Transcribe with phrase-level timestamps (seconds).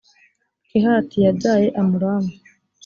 [0.69, 2.31] kehati yabyaye amuramu.